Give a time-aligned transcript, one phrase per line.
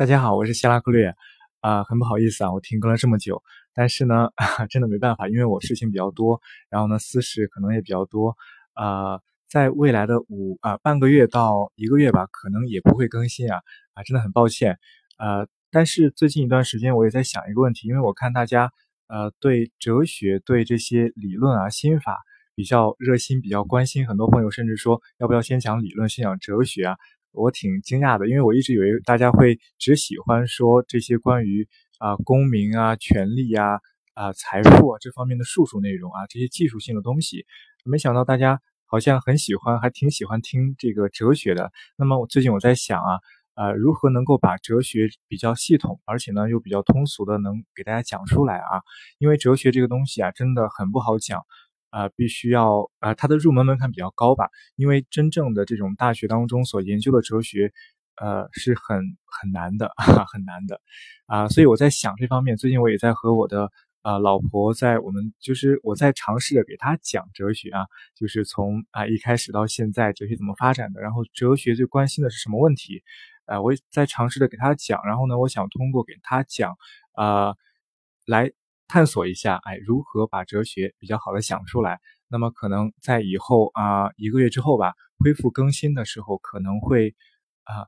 [0.00, 1.14] 大家好，我是希拉克略，
[1.60, 3.42] 啊，很不好意思啊，我停更了这么久，
[3.74, 4.30] 但是呢，
[4.70, 6.40] 真的没办法，因为我事情比较多，
[6.70, 8.34] 然后呢，私事可能也比较多，
[8.72, 13.60] 啊，在未来的五啊半个月到一个月吧，可能也不会更新啊，
[13.92, 14.78] 啊，真的很抱歉，
[15.18, 18.72] 呃，但是最近一段时间我也在想一个问题，因为我看大家
[19.06, 22.22] 呃对哲学、对这些理论啊、心法
[22.54, 26.96] 比较热心，比较关心，很多朋友甚至说要不要先讲理论，先讲哲学啊。
[27.32, 33.78] 我挺惊讶的，因为我一直以为大家会只喜欢说这些关于啊公民啊、权利啊、
[34.14, 37.46] 啊财富啊这方面的术数内容啊，这些技术性的东西，
[37.84, 41.70] 没想到大家好像很喜欢，还挺喜欢听这个哲学的。
[41.96, 43.20] 那么我最近我在想啊，
[43.54, 48.82] 呃，如何能够把哲学比较系统，而且呢又比较通俗的能给大家讲出来啊？
[49.18, 51.42] 因为哲学这个东西啊，真的很不好讲。
[51.90, 54.48] 啊，必须要啊，它的入门门槛比较高吧？
[54.76, 57.72] 因为真正的这种大学当中所研究的哲学，
[58.16, 59.92] 呃，是很很难的，
[60.32, 60.80] 很难的
[61.26, 61.48] 啊。
[61.48, 63.70] 所以我在想这方面，最近我也在和我的
[64.02, 73.02] 啊老婆在我们就是我在尝试着给她讲哲学啊，就是从啊一开始到现在哲学怎么发展的，然后哲学最关心的是什么问题，
[73.46, 75.00] 呃，我也在尝试着给她讲。
[75.04, 76.76] 然后呢，我想通过给她讲
[77.14, 77.54] 啊
[78.26, 78.52] 来。
[78.90, 82.00] 探索一下，哎，如何把哲学比较好的讲出来？
[82.28, 87.14] 那么可能在以后啊一个月之后吧，恢复更新的时候，可能会
[87.62, 87.86] 啊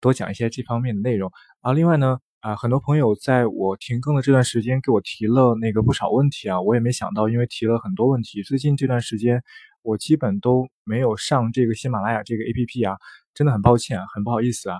[0.00, 1.72] 多讲一些这方面的内容啊。
[1.72, 9.42] 另外呢，啊很多朋友在我停更的这段时间给我提了那个不少问题啊，我也没想到，因为提了很多问题，最近这段时间
[9.82, 12.96] 我基本都没有上这个喜马拉雅这个 APP 啊，
[13.34, 14.78] 真的很抱歉，很不好意思啊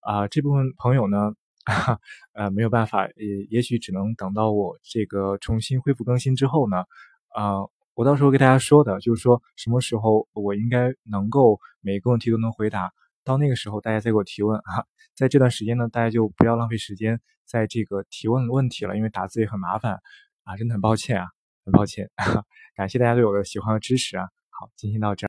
[0.00, 1.32] 啊这部分朋友呢。
[2.34, 6.84] 呃，没有办法，也也许只能等到我这个重新恢复更新之后呢，
[7.34, 7.60] 啊，
[7.94, 12.92] 我到时候给大家说的，就是说什么时候我应该能够每个问题都能回答，
[13.24, 20.00] 到那个时候大家再给我提问啊，在这段时间呢，大家就不要浪费时间在这个提问问题了，因为打字也很麻烦。
[20.44, 21.28] 啊，真的很抱歉啊，
[21.64, 22.10] 很抱歉，
[22.74, 25.20] 感谢大家对我的喜欢和支持啊，好，今天到这。